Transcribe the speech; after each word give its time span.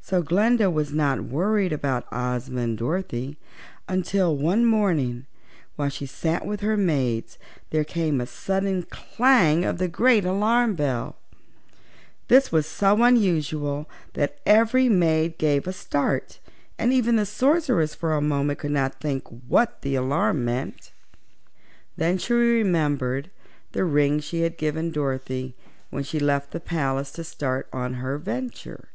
So 0.00 0.22
Glinda 0.22 0.70
was 0.70 0.92
not 0.94 1.24
worried 1.24 1.74
about 1.74 2.06
Ozma 2.10 2.62
and 2.62 2.78
Dorothy 2.78 3.36
until 3.86 4.34
one 4.34 4.64
morning, 4.64 5.26
while 5.76 5.90
she 5.90 6.06
sat 6.06 6.46
with 6.46 6.60
her 6.60 6.78
maids, 6.78 7.36
there 7.68 7.84
came 7.84 8.18
a 8.18 8.24
sudden 8.24 8.84
clang 8.84 9.66
of 9.66 9.76
the 9.76 9.86
great 9.86 10.24
alarm 10.24 10.74
bell. 10.74 11.16
This 12.28 12.50
was 12.50 12.64
so 12.64 13.02
unusual 13.02 13.90
that 14.14 14.38
every 14.46 14.88
maid 14.88 15.36
gave 15.36 15.66
a 15.66 15.74
start 15.74 16.40
and 16.78 16.90
even 16.90 17.16
the 17.16 17.26
Sorceress 17.26 17.94
for 17.94 18.14
a 18.14 18.22
moment 18.22 18.60
could 18.60 18.70
not 18.70 19.00
think 19.02 19.28
what 19.28 19.82
the 19.82 19.96
alarm 19.96 20.46
meant. 20.46 20.92
Then 21.98 22.16
she 22.16 22.32
remembered 22.32 23.30
the 23.72 23.84
ring 23.84 24.18
she 24.20 24.40
had 24.44 24.56
given 24.56 24.92
Dorothy 24.92 25.54
when 25.90 26.04
she 26.04 26.18
left 26.18 26.52
the 26.52 26.58
palace 26.60 27.12
to 27.12 27.22
start 27.22 27.68
on 27.70 27.92
her 28.00 28.16
venture. 28.16 28.88